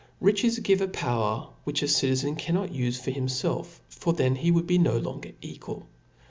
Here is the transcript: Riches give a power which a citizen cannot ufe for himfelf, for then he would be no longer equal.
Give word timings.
Riches 0.19 0.57
give 0.57 0.81
a 0.81 0.87
power 0.87 1.47
which 1.63 1.83
a 1.83 1.87
citizen 1.87 2.35
cannot 2.35 2.71
ufe 2.71 2.97
for 2.99 3.11
himfelf, 3.11 3.81
for 3.87 4.13
then 4.13 4.33
he 4.35 4.49
would 4.49 4.65
be 4.65 4.79
no 4.79 4.97
longer 4.97 5.33
equal. 5.43 5.85